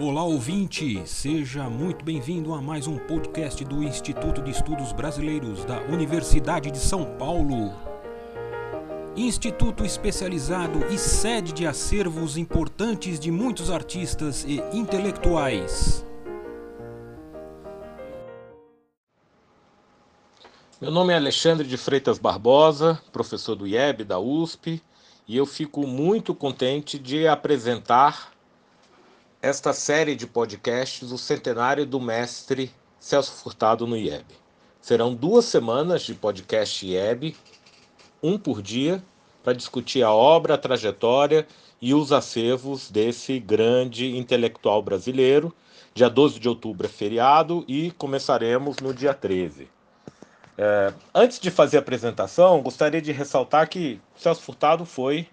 Olá 0.00 0.24
ouvinte, 0.24 1.06
seja 1.06 1.70
muito 1.70 2.04
bem-vindo 2.04 2.52
a 2.52 2.60
mais 2.60 2.88
um 2.88 2.98
podcast 2.98 3.64
do 3.64 3.80
Instituto 3.80 4.42
de 4.42 4.50
Estudos 4.50 4.92
Brasileiros 4.92 5.64
da 5.64 5.82
Universidade 5.82 6.68
de 6.72 6.78
São 6.78 7.16
Paulo. 7.16 7.72
Instituto 9.14 9.84
especializado 9.84 10.84
e 10.92 10.98
sede 10.98 11.52
de 11.52 11.64
acervos 11.64 12.36
importantes 12.36 13.20
de 13.20 13.30
muitos 13.30 13.70
artistas 13.70 14.44
e 14.44 14.60
intelectuais. 14.76 16.04
Meu 20.80 20.90
nome 20.90 21.12
é 21.12 21.16
Alexandre 21.16 21.68
de 21.68 21.76
Freitas 21.76 22.18
Barbosa, 22.18 23.00
professor 23.12 23.54
do 23.54 23.64
IEB 23.64 24.02
da 24.02 24.18
USP, 24.18 24.82
e 25.28 25.36
eu 25.36 25.46
fico 25.46 25.86
muito 25.86 26.34
contente 26.34 26.98
de 26.98 27.28
apresentar 27.28 28.33
esta 29.44 29.74
série 29.74 30.16
de 30.16 30.26
podcasts, 30.26 31.12
o 31.12 31.18
centenário 31.18 31.84
do 31.84 32.00
mestre 32.00 32.72
Celso 32.98 33.30
Furtado 33.32 33.86
no 33.86 33.94
IEB. 33.94 34.24
Serão 34.80 35.14
duas 35.14 35.44
semanas 35.44 36.00
de 36.00 36.14
podcast 36.14 36.86
IEB, 36.86 37.36
um 38.22 38.38
por 38.38 38.62
dia, 38.62 39.04
para 39.42 39.52
discutir 39.52 40.02
a 40.02 40.10
obra, 40.10 40.54
a 40.54 40.58
trajetória 40.58 41.46
e 41.78 41.92
os 41.92 42.10
acervos 42.10 42.90
desse 42.90 43.38
grande 43.38 44.16
intelectual 44.16 44.82
brasileiro. 44.82 45.54
Dia 45.92 46.08
12 46.08 46.40
de 46.40 46.48
outubro 46.48 46.86
é 46.86 46.90
feriado 46.90 47.66
e 47.68 47.90
começaremos 47.90 48.78
no 48.78 48.94
dia 48.94 49.12
13. 49.12 49.68
É, 50.56 50.94
antes 51.14 51.38
de 51.38 51.50
fazer 51.50 51.76
a 51.76 51.80
apresentação, 51.80 52.62
gostaria 52.62 53.02
de 53.02 53.12
ressaltar 53.12 53.68
que 53.68 54.00
Celso 54.16 54.40
Furtado 54.40 54.86
foi 54.86 55.28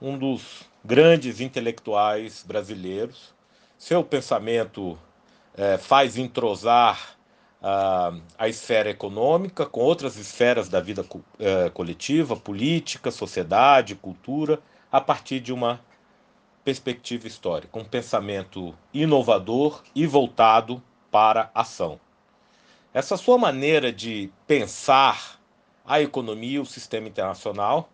um 0.00 0.16
dos 0.16 0.64
grandes 0.86 1.40
intelectuais 1.40 2.44
brasileiros. 2.46 3.34
Seu 3.76 4.04
pensamento 4.04 4.96
é, 5.56 5.76
faz 5.76 6.16
entrosar 6.16 7.16
a, 7.60 8.14
a 8.38 8.48
esfera 8.48 8.88
econômica 8.88 9.66
com 9.66 9.80
outras 9.80 10.16
esferas 10.16 10.68
da 10.68 10.80
vida 10.80 11.04
é, 11.40 11.68
coletiva, 11.70 12.36
política, 12.36 13.10
sociedade, 13.10 13.96
cultura, 13.96 14.60
a 14.90 15.00
partir 15.00 15.40
de 15.40 15.52
uma 15.52 15.80
perspectiva 16.64 17.26
histórica, 17.26 17.78
um 17.78 17.84
pensamento 17.84 18.74
inovador 18.94 19.82
e 19.94 20.06
voltado 20.06 20.82
para 21.10 21.50
a 21.54 21.62
ação. 21.62 22.00
Essa 22.94 23.16
sua 23.16 23.36
maneira 23.36 23.92
de 23.92 24.30
pensar 24.46 25.40
a 25.84 26.00
economia 26.00 26.56
e 26.56 26.60
o 26.60 26.66
sistema 26.66 27.08
internacional 27.08 27.88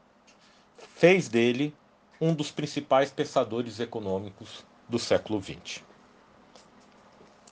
fez 0.97 1.29
dele 1.29 1.75
um 2.23 2.33
dos 2.33 2.51
principais 2.51 3.11
pensadores 3.11 3.81
econômicos 3.81 4.65
do 4.89 4.99
século 4.99 5.43
XX. 5.43 5.83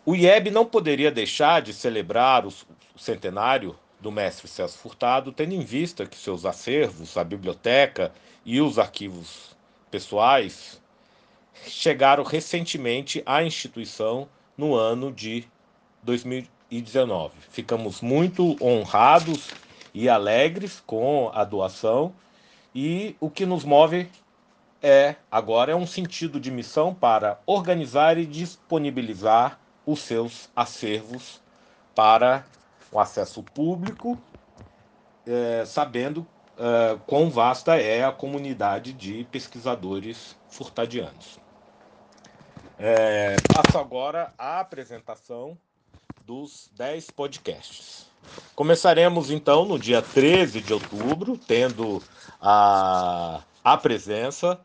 O 0.06 0.14
IEB 0.14 0.50
não 0.50 0.64
poderia 0.64 1.10
deixar 1.10 1.60
de 1.60 1.74
celebrar 1.74 2.46
o 2.46 2.52
centenário 2.96 3.76
do 4.00 4.10
mestre 4.10 4.48
Celso 4.48 4.78
Furtado, 4.78 5.32
tendo 5.32 5.54
em 5.54 5.64
vista 5.64 6.06
que 6.06 6.16
seus 6.16 6.46
acervos, 6.46 7.18
a 7.18 7.24
biblioteca 7.24 8.12
e 8.46 8.60
os 8.60 8.78
arquivos 8.78 9.56
pessoais 9.90 10.80
chegaram 11.66 12.24
recentemente 12.24 13.22
à 13.26 13.42
instituição 13.42 14.28
no 14.56 14.74
ano 14.74 15.12
de 15.12 15.44
2000 16.02 16.46
2019. 16.70 17.34
Ficamos 17.50 18.00
muito 18.00 18.56
honrados 18.64 19.50
e 19.92 20.08
alegres 20.08 20.80
com 20.86 21.30
a 21.34 21.42
doação 21.42 22.14
e 22.72 23.16
o 23.18 23.28
que 23.28 23.44
nos 23.44 23.64
move 23.64 24.08
é 24.82 25.16
agora 25.30 25.72
é 25.72 25.76
um 25.76 25.86
sentido 25.86 26.40
de 26.40 26.50
missão 26.50 26.94
para 26.94 27.40
organizar 27.46 28.18
e 28.18 28.26
disponibilizar 28.26 29.58
os 29.84 30.00
seus 30.00 30.48
acervos 30.54 31.40
para 31.94 32.44
o 32.92 32.98
acesso 32.98 33.42
público, 33.42 34.18
é, 35.26 35.64
sabendo 35.64 36.26
é, 36.56 36.98
quão 37.06 37.30
vasta 37.30 37.76
é 37.76 38.04
a 38.04 38.12
comunidade 38.12 38.92
de 38.92 39.24
pesquisadores 39.30 40.36
furtadianos. 40.48 41.38
É, 42.78 43.36
passo 43.52 43.78
agora 43.78 44.32
a 44.38 44.60
apresentação 44.60 45.58
dos 46.24 46.70
10 46.76 47.10
podcasts. 47.10 48.06
Começaremos 48.54 49.30
então 49.30 49.64
no 49.64 49.78
dia 49.78 50.00
13 50.00 50.60
de 50.60 50.72
outubro, 50.72 51.36
tendo 51.36 52.02
a, 52.40 53.42
a 53.62 53.76
presença 53.76 54.60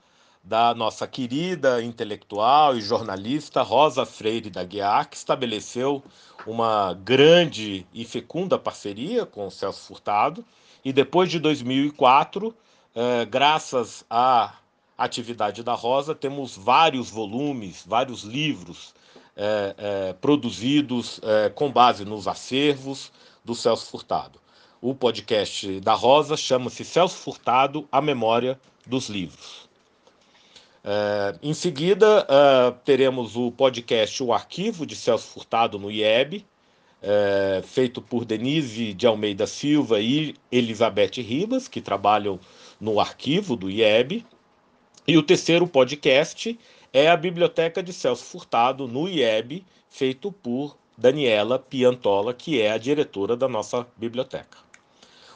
da 0.45 0.75
nossa 0.75 1.07
querida 1.07 1.81
intelectual 1.81 2.77
e 2.77 2.81
jornalista 2.81 3.63
Rosa 3.63 4.05
Freire 4.05 4.51
da 4.51 4.63
Guiar, 4.63 5.09
que 5.09 5.17
estabeleceu 5.17 6.03
uma 6.45 6.93
grande 6.93 7.85
e 7.91 8.05
fecunda 8.05 8.59
parceria 8.59 9.25
com 9.25 9.47
o 9.47 9.51
Celso 9.51 9.81
Furtado. 9.87 10.45
E 10.83 10.93
depois 10.93 11.31
de 11.31 11.39
2004, 11.39 12.55
eh, 12.93 13.25
graças 13.25 14.05
à 14.07 14.53
atividade 14.95 15.63
da 15.63 15.73
Rosa, 15.73 16.13
temos 16.13 16.55
vários 16.55 17.09
volumes, 17.09 17.83
vários 17.85 18.21
livros 18.21 18.93
é, 19.35 19.75
é, 19.77 20.13
produzidos 20.13 21.19
é, 21.21 21.49
com 21.49 21.69
base 21.69 22.05
nos 22.05 22.25
acervos 22.25 23.11
do 23.43 23.53
Celso 23.53 23.91
Furtado. 23.91 24.39
O 24.81 24.95
podcast 24.95 25.81
da 25.81 25.93
Rosa 25.93 26.37
chama-se 26.37 26.85
Celso 26.85 27.17
Furtado, 27.17 27.85
a 27.91 27.99
memória 27.99 28.57
dos 28.87 29.09
livros. 29.09 29.64
É, 30.87 31.35
em 31.41 31.51
seguida, 31.51 32.27
é, 32.29 32.71
teremos 32.83 33.35
o 33.35 33.51
podcast 33.51 34.21
O 34.21 34.31
Arquivo 34.31 34.85
de 34.85 34.95
Celso 34.95 35.27
Furtado 35.29 35.79
no 35.79 35.89
IEB, 35.89 36.45
é, 37.01 37.63
feito 37.65 38.03
por 38.03 38.23
Denise 38.23 38.93
de 38.93 39.07
Almeida 39.07 39.47
Silva 39.47 39.99
e 39.99 40.35
Elizabeth 40.51 41.19
Ribas, 41.23 41.67
que 41.67 41.81
trabalham 41.81 42.39
no 42.79 42.99
arquivo 42.99 43.55
do 43.55 43.67
IEB. 43.67 44.23
E 45.07 45.17
o 45.17 45.23
terceiro 45.23 45.65
podcast 45.65 46.57
é 46.93 47.09
a 47.09 47.17
Biblioteca 47.17 47.81
de 47.81 47.91
Celso 47.91 48.25
Furtado, 48.25 48.87
no 48.87 49.09
IEB, 49.09 49.65
feito 49.89 50.31
por 50.31 50.77
Daniela 50.95 51.57
Piantola, 51.57 52.31
que 52.31 52.61
é 52.61 52.71
a 52.71 52.77
diretora 52.77 53.35
da 53.35 53.47
nossa 53.47 53.87
biblioteca. 53.97 54.59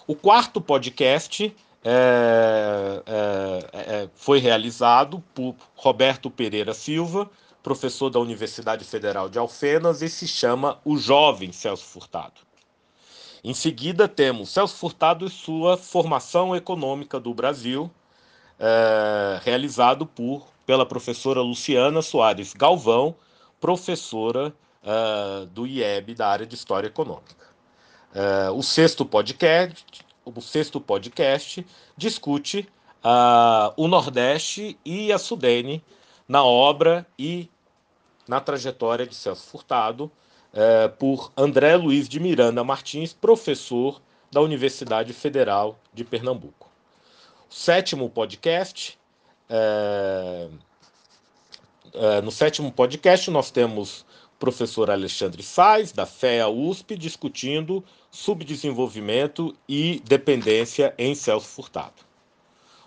O 0.05 0.15
quarto 0.15 0.61
podcast 0.61 1.51
é, 1.83 3.03
é, 3.05 3.69
é, 3.73 4.09
foi 4.15 4.39
realizado 4.39 5.23
por 5.33 5.55
Roberto 5.75 6.29
Pereira 6.29 6.73
Silva, 6.73 7.29
professor 7.63 8.09
da 8.09 8.19
Universidade 8.19 8.83
Federal 8.83 9.29
de 9.29 9.39
Alfenas, 9.39 10.01
e 10.01 10.09
se 10.09 10.27
chama 10.27 10.79
O 10.83 10.97
Jovem 10.97 11.51
Celso 11.51 11.85
Furtado. 11.85 12.41
Em 13.43 13.53
seguida, 13.53 14.07
temos 14.07 14.49
Celso 14.49 14.75
Furtado 14.75 15.25
e 15.25 15.29
sua 15.29 15.77
formação 15.77 16.55
econômica 16.55 17.19
do 17.19 17.33
Brasil, 17.33 17.89
é, 18.59 19.39
realizado 19.43 20.05
por 20.05 20.47
pela 20.69 20.85
professora 20.85 21.41
Luciana 21.41 21.99
Soares 21.99 22.53
Galvão, 22.53 23.15
professora 23.59 24.53
uh, 24.83 25.47
do 25.47 25.65
IEB 25.65 26.13
da 26.13 26.27
área 26.27 26.45
de 26.45 26.53
História 26.53 26.85
Econômica. 26.85 27.47
Uh, 28.13 28.53
o 28.53 28.61
sexto 28.61 29.03
podcast, 29.03 30.05
o 30.25 30.41
sexto 30.41 30.79
podcast 30.79 31.65
discute 31.97 32.67
uh, 33.03 33.73
o 33.75 33.87
Nordeste 33.87 34.77
e 34.85 35.11
a 35.11 35.17
Sudene 35.17 35.83
na 36.27 36.43
obra 36.43 37.05
e 37.17 37.49
na 38.27 38.39
trajetória 38.39 39.07
de 39.07 39.15
Celso 39.15 39.47
Furtado, 39.47 40.11
por 40.99 41.31
André 41.35 41.75
Luiz 41.75 42.07
de 42.07 42.19
Miranda 42.19 42.63
Martins, 42.63 43.11
professor 43.11 43.99
da 44.31 44.39
Universidade 44.41 45.13
Federal 45.13 45.79
de 45.91 46.03
Pernambuco. 46.03 46.69
O 47.49 47.53
sétimo 47.53 48.07
podcast 48.07 48.99
é, 51.93 52.21
no 52.21 52.31
sétimo 52.31 52.71
podcast, 52.71 53.31
nós 53.31 53.49
temos 53.49 54.05
professor 54.39 54.89
Alexandre 54.89 55.43
Sais, 55.43 55.91
da 55.91 56.05
FEA 56.05 56.47
USP, 56.47 56.95
discutindo 56.95 57.83
subdesenvolvimento 58.09 59.53
e 59.67 60.01
dependência 60.05 60.95
em 60.97 61.13
Celso 61.13 61.49
Furtado. 61.49 62.07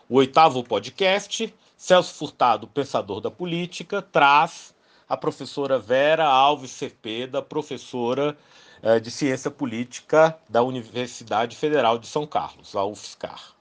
O 0.08 0.16
oitavo 0.16 0.64
podcast, 0.64 1.54
Celso 1.76 2.14
Furtado, 2.14 2.66
pensador 2.66 3.20
da 3.20 3.30
política, 3.30 4.00
traz 4.00 4.74
a 5.08 5.16
professora 5.16 5.78
Vera 5.78 6.24
Alves 6.24 6.70
Cepeda, 6.70 7.42
professora 7.42 8.36
é, 8.82 8.98
de 8.98 9.10
ciência 9.10 9.50
política 9.50 10.38
da 10.48 10.62
Universidade 10.62 11.54
Federal 11.54 11.98
de 11.98 12.06
São 12.06 12.26
Carlos, 12.26 12.74
a 12.74 12.84
UFSCar. 12.84 13.52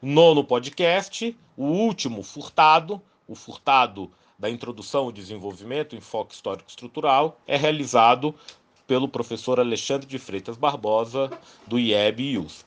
O 0.00 0.06
nono 0.06 0.42
podcast, 0.42 1.36
o 1.56 1.64
último 1.64 2.22
Furtado, 2.22 3.00
o 3.28 3.34
Furtado 3.34 4.10
da 4.38 4.50
Introdução 4.50 5.04
ao 5.04 5.12
Desenvolvimento, 5.12 5.96
Enfoque 5.96 6.34
Histórico 6.34 6.68
Estrutural, 6.68 7.40
é 7.46 7.56
realizado 7.56 8.34
pelo 8.86 9.08
professor 9.08 9.58
Alexandre 9.58 10.06
de 10.06 10.18
Freitas 10.18 10.56
Barbosa, 10.56 11.30
do 11.66 11.78
IEB 11.78 12.20
e 12.20 12.38
USP. 12.38 12.66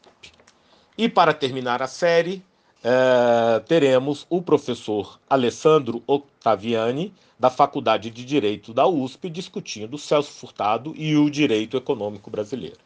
E 0.98 1.07
para 1.07 1.33
terminar 1.33 1.81
a 1.81 1.88
série, 1.88 2.44
é, 2.83 3.60
teremos 3.62 4.25
o 4.30 4.42
professor 4.42 5.19
Alessandro 5.30 6.04
Ottaviani, 6.06 7.13
da 7.39 7.50
Faculdade 7.50 8.10
de 8.10 8.25
Direito 8.25 8.74
da 8.74 8.86
USP, 8.86 9.30
discutindo 9.30 9.98
Celso 9.98 10.31
Furtado 10.31 10.94
e 10.98 11.16
o 11.16 11.30
direito 11.30 11.77
econômico 11.77 12.30
brasileiro. 12.30 12.80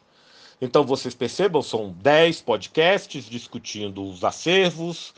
Então, 0.60 0.84
vocês 0.84 1.14
percebam, 1.14 1.60
são 1.60 1.90
10 1.90 2.42
podcasts 2.42 3.28
discutindo 3.28 4.08
os 4.08 4.22
acervos, 4.22 5.12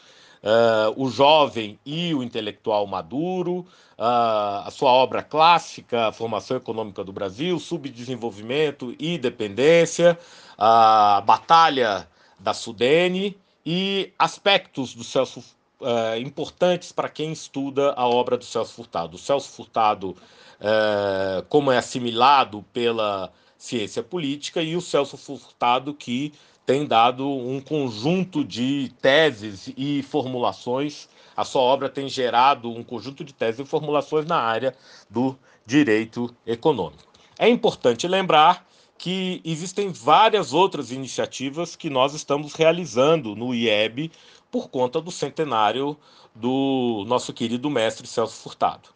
uh, 0.47 0.95
o 0.97 1.11
jovem 1.11 1.79
e 1.85 2.15
o 2.15 2.23
intelectual 2.23 2.87
maduro, 2.87 3.67
uh, 3.99 4.63
a 4.65 4.69
sua 4.71 4.91
obra 4.91 5.23
clássica, 5.23 6.09
a 6.09 6.13
Formação 6.13 6.57
Econômica 6.57 7.03
do 7.03 7.13
Brasil, 7.13 7.59
Subdesenvolvimento 7.59 8.95
e 8.99 9.19
Dependência, 9.19 10.17
a 10.57 11.21
Batalha 11.27 12.09
da 12.39 12.55
Sudene 12.55 13.37
e 13.65 14.13
aspectos 14.17 14.95
do 14.95 15.03
Celso 15.03 15.41
uh, 15.81 16.19
importantes 16.21 16.93
para 16.93 17.09
quem 17.09 17.33
estuda 17.33 17.93
a 17.97 18.07
obra 18.07 18.37
do 18.37 18.45
Celso 18.45 18.75
Furtado. 18.75 19.17
O 19.17 19.19
Celso 19.19 19.51
Furtado, 19.51 20.11
uh, 20.11 21.45
como 21.49 21.73
é 21.73 21.79
assimilado 21.79 22.65
pela 22.73 23.33
ciência 23.59 24.03
política, 24.03 24.63
e 24.63 24.77
o 24.77 24.81
Celso 24.81 25.17
Furtado, 25.17 25.93
que 25.93 26.33
tem 26.67 26.85
dado 26.85 27.25
um 27.25 27.61
conjunto 27.61 28.45
de 28.45 28.93
teses 29.01 29.73
e 29.77 30.03
formulações. 30.03 31.09
A 31.37 31.45
sua 31.45 31.63
obra 31.63 31.89
tem 31.89 32.09
gerado 32.09 32.69
um 32.69 32.83
conjunto 32.83 33.23
de 33.23 33.33
teses 33.33 33.61
e 33.61 33.65
formulações 33.65 34.27
na 34.27 34.37
área 34.37 34.75
do 35.09 35.39
direito 35.65 36.35
econômico. 36.45 37.05
É 37.39 37.49
importante 37.49 38.09
lembrar 38.09 38.67
que 38.99 39.41
existem 39.45 39.91
várias 39.93 40.53
outras 40.53 40.91
iniciativas 40.91 41.77
que 41.77 41.89
nós 41.89 42.15
estamos 42.15 42.55
realizando 42.55 43.37
no 43.37 43.55
IEB 43.55 44.11
por 44.51 44.69
conta 44.69 45.01
do 45.01 45.11
centenário 45.11 45.97
do 46.35 47.05
nosso 47.07 47.33
querido 47.33 47.71
mestre 47.71 48.07
Celso 48.07 48.43
Furtado. 48.43 48.89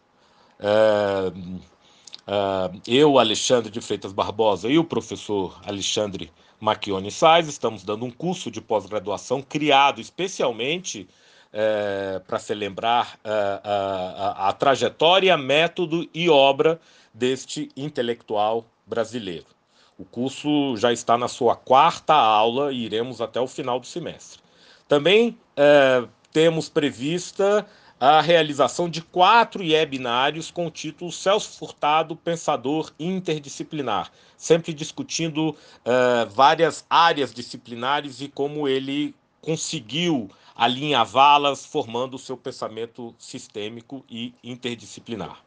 É, 0.59 1.31
é, 2.27 2.71
eu, 2.87 3.17
Alexandre 3.19 3.71
de 3.71 3.81
Freitas 3.81 4.13
Barbosa 4.13 4.69
e 4.69 4.77
o 4.77 4.83
professor 4.83 5.59
Alexandre 5.65 6.31
Macchione 6.59 7.11
Sais 7.11 7.47
estamos 7.47 7.83
dando 7.83 8.05
um 8.05 8.11
curso 8.11 8.51
de 8.51 8.61
pós-graduação 8.61 9.41
criado 9.41 9.99
especialmente 9.99 11.07
é, 11.51 12.21
para 12.25 12.39
celebrar 12.39 13.19
a, 13.23 13.29
é, 13.29 13.61
a, 13.63 14.45
a, 14.45 14.49
a 14.49 14.53
trajetória, 14.53 15.35
método 15.35 16.07
e 16.13 16.29
obra 16.29 16.79
deste 17.13 17.69
intelectual 17.75 18.65
brasileiro. 18.85 19.45
O 19.97 20.05
curso 20.05 20.75
já 20.77 20.91
está 20.91 21.17
na 21.17 21.27
sua 21.27 21.55
quarta 21.55 22.13
aula 22.13 22.71
e 22.71 22.85
iremos 22.85 23.21
até 23.21 23.39
o 23.39 23.47
final 23.47 23.79
do 23.79 23.85
semestre. 23.85 24.39
Também 24.87 25.37
é, 25.55 26.03
temos 26.31 26.69
prevista 26.69 27.65
a 28.01 28.19
realização 28.19 28.89
de 28.89 28.99
quatro 28.99 29.63
webinários 29.63 30.49
com 30.49 30.65
o 30.65 30.71
título 30.71 31.11
Celso 31.11 31.55
Furtado, 31.55 32.15
Pensador 32.15 32.91
Interdisciplinar, 32.99 34.11
sempre 34.35 34.73
discutindo 34.73 35.55
é, 35.85 36.25
várias 36.25 36.83
áreas 36.89 37.31
disciplinares 37.31 38.19
e 38.19 38.27
como 38.27 38.67
ele 38.67 39.13
conseguiu 39.39 40.31
alinhavá-las, 40.55 41.63
formando 41.63 42.15
o 42.15 42.19
seu 42.19 42.35
pensamento 42.35 43.13
sistêmico 43.19 44.03
e 44.09 44.33
interdisciplinar. 44.43 45.39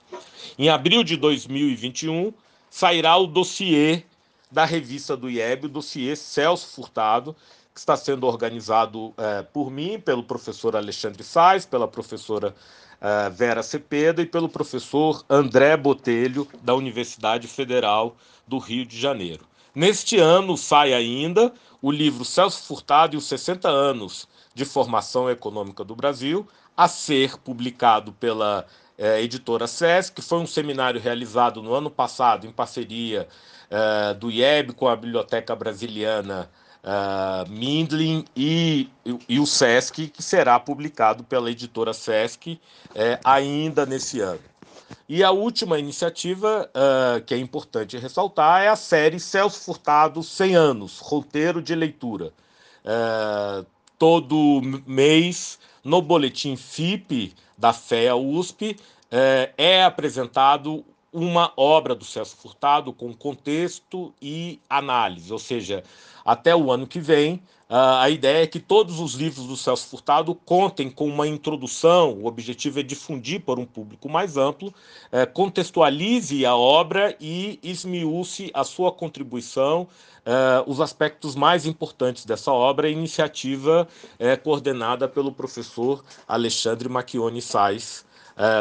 Em 0.57 0.69
abril 0.69 1.03
de 1.03 1.17
2021, 1.17 2.33
sairá 2.71 3.17
o 3.17 3.27
dossiê 3.27 4.05
da 4.49 4.65
revista 4.65 5.17
do 5.17 5.29
IEB, 5.29 5.67
o 5.67 5.69
dossiê 5.69 6.15
Celso 6.15 6.69
Furtado, 6.69 7.35
que 7.75 7.81
está 7.81 7.97
sendo 7.97 8.25
organizado 8.27 9.13
é, 9.17 9.43
por 9.43 9.69
mim, 9.69 9.99
pelo 9.99 10.23
professor 10.23 10.77
Alexandre 10.77 11.25
Sais, 11.25 11.67
pela 11.67 11.89
professora 11.89 12.55
é, 13.01 13.29
Vera 13.31 13.65
Cepeda 13.65 14.23
e 14.23 14.27
pelo 14.27 14.49
professor 14.49 15.25
André 15.29 15.77
Botelho, 15.77 16.47
da 16.63 16.73
Universidade 16.73 17.49
Federal 17.49 18.17
do 18.47 18.59
Rio 18.59 18.87
de 18.87 18.97
Janeiro. 18.97 19.45
Neste 19.75 20.19
ano 20.19 20.57
sai 20.57 20.95
ainda 20.95 21.53
o 21.83 21.91
livro 21.91 22.25
Celso 22.25 22.63
Furtado 22.63 23.17
e 23.17 23.19
os 23.19 23.27
60 23.27 23.69
anos 23.69 24.29
de 24.55 24.65
formação 24.65 25.29
econômica 25.29 25.83
do 25.83 25.97
Brasil, 25.97 26.47
a 26.77 26.87
ser 26.87 27.37
publicado 27.39 28.13
pela 28.13 28.67
é, 28.97 29.21
editora 29.21 29.67
SESC, 29.67 30.15
que 30.15 30.23
foi 30.23 30.39
um 30.39 30.47
seminário 30.47 31.01
realizado 31.01 31.61
no 31.61 31.75
ano 31.75 31.91
passado 31.91 32.47
em 32.47 32.53
parceria 32.53 33.27
é, 33.69 34.15
do 34.15 34.31
IEB 34.31 34.75
com 34.75 34.87
a 34.87 34.95
Biblioteca 34.95 35.57
Brasiliana 35.57 36.49
uh, 36.85 37.51
Mindlin 37.51 38.25
e, 38.37 38.89
e, 39.29 39.41
o 39.41 39.47
SESC, 39.47 40.09
que 40.09 40.23
será 40.23 40.61
publicado 40.61 41.25
pela 41.25 41.51
editora 41.51 41.93
SESC 41.93 42.61
é, 42.95 43.19
ainda 43.25 43.87
nesse 43.87 44.21
ano. 44.21 44.41
E 45.09 45.25
a 45.25 45.31
última 45.31 45.79
iniciativa, 45.79 46.71
uh, 46.71 47.23
que 47.25 47.35
é 47.35 47.39
importante 47.39 47.97
ressaltar, 47.99 48.63
é 48.63 48.69
a 48.69 48.77
série 48.77 49.19
Celso 49.19 49.61
Furtado 49.61 50.23
100 50.23 50.55
anos, 50.55 50.99
roteiro 50.99 51.61
de 51.61 51.75
leitura. 51.75 52.33
Uh, 52.85 53.67
todo 53.99 54.61
mês, 54.87 55.59
no 55.83 56.03
boletim 56.03 56.57
FIP 56.57 57.35
da 57.57 57.73
FEA 57.73 58.15
USP, 58.15 58.73
uh, 58.73 59.53
é 59.57 59.85
apresentado 59.85 60.85
uma 61.15 61.53
obra 61.57 61.95
do 61.95 62.05
Celso 62.05 62.37
Furtado 62.37 62.93
com 62.93 63.15
contexto 63.15 64.13
e 64.21 64.61
análise, 64.69 65.33
ou 65.33 65.39
seja, 65.39 65.85
até 66.25 66.57
o 66.57 66.73
ano 66.73 66.89
que 66.89 66.99
vem, 66.99 67.41
a 67.69 68.11
ideia 68.11 68.43
é 68.43 68.47
que 68.47 68.61
todos 68.61 69.01
os 69.01 69.15
livros 69.15 69.47
do 69.47 69.57
Celso 69.57 69.87
Furtado 69.87 70.35
contem 70.35 70.91
com 70.91 71.07
uma 71.07 71.27
introdução, 71.27 72.13
o 72.13 72.27
objetivo 72.27 72.81
é 72.81 72.83
difundir 72.83 73.41
para 73.41 73.59
um 73.59 73.65
público 73.65 74.09
mais 74.09 74.37
amplo, 74.37 74.75
é, 75.11 75.25
contextualize 75.25 76.45
a 76.45 76.55
obra 76.55 77.17
e 77.21 77.59
esmiúce 77.63 78.51
a 78.53 78.65
sua 78.65 78.93
contribuição, 78.93 79.89
é, 80.27 80.63
os 80.67 80.81
aspectos 80.81 81.35
mais 81.35 81.65
importantes 81.65 82.25
dessa 82.25 82.53
obra, 82.53 82.89
iniciativa 82.89 83.89
é 84.19 84.37
coordenada 84.37 85.09
pelo 85.09 85.33
professor 85.33 86.05
Alexandre 86.29 86.89
Macchione 86.89 87.41
Sais, 87.41 88.05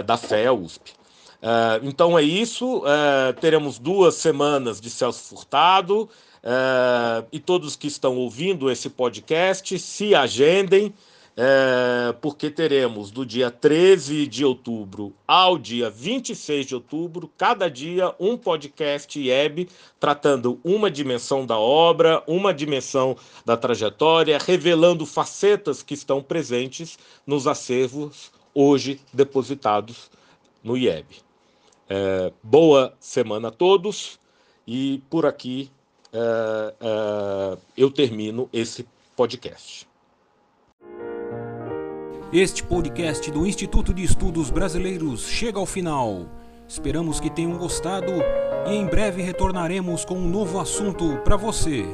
da 0.06 0.18
FEA 0.18 0.54
USP. 0.54 0.94
É, 1.44 1.82
então 1.84 2.18
é 2.18 2.24
isso, 2.24 2.84
é, 2.88 3.34
teremos 3.34 3.78
duas 3.78 4.16
semanas 4.16 4.80
de 4.80 4.90
Celso 4.90 5.24
Furtado, 5.28 6.10
Uh, 6.44 7.26
e 7.32 7.40
todos 7.40 7.78
que 7.78 7.88
estão 7.88 8.18
ouvindo 8.18 8.70
esse 8.70 8.90
podcast 8.90 9.80
se 9.80 10.14
agendem, 10.14 10.88
uh, 10.88 12.14
porque 12.20 12.50
teremos 12.50 13.12
do 13.12 13.26
dia 13.26 13.50
13 13.50 14.28
de 14.28 14.44
outubro 14.44 15.14
ao 15.26 15.58
dia 15.58 15.90
26 15.90 16.66
de 16.66 16.76
outubro, 16.76 17.32
cada 17.38 17.70
dia 17.70 18.14
um 18.20 18.36
podcast 18.36 19.18
web 19.18 19.70
tratando 20.02 20.60
uma 20.66 20.92
dimensão 20.92 21.46
da 21.46 21.58
obra, 21.58 22.22
uma 22.28 22.54
dimensão 22.54 23.16
da 23.46 23.56
trajetória, 23.56 24.38
revelando 24.38 25.06
facetas 25.06 25.82
que 25.82 25.94
estão 25.94 26.22
presentes 26.22 27.00
nos 27.26 27.48
acervos 27.48 28.34
hoje 28.54 29.00
depositados 29.14 30.12
no 30.62 30.76
IEB. 30.76 31.24
Uh, 31.90 32.34
boa 32.42 32.94
semana 32.98 33.50
a 33.50 33.52
todos 33.52 34.18
e 34.66 35.04
por 35.10 35.26
aqui 35.26 35.70
uh, 36.14 37.56
uh, 37.56 37.62
eu 37.78 37.92
termino 37.92 38.50
esse 38.54 38.88
podcast. 39.16 39.88
Este 42.32 42.64
podcast 42.64 43.30
do 43.30 43.46
Instituto 43.46 43.94
de 43.94 44.04
Estudos 44.04 44.50
Brasileiros 44.50 45.28
chega 45.28 45.60
ao 45.60 45.66
final. 45.66 46.26
Esperamos 46.68 47.20
que 47.20 47.30
tenham 47.30 47.58
gostado 47.58 48.12
e 48.66 48.74
em 48.74 48.88
breve 48.88 49.22
retornaremos 49.22 50.06
com 50.06 50.16
um 50.16 50.28
novo 50.28 50.60
assunto 50.60 51.18
para 51.24 51.36
você. 51.36 51.86